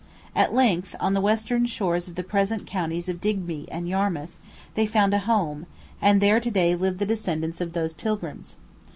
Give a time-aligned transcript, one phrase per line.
[0.35, 4.39] At length, on the western shores of the present counties of Digby and Yarmouth,
[4.73, 5.67] they found a home,
[6.01, 8.55] and there to day live the descendants of these pilgrims.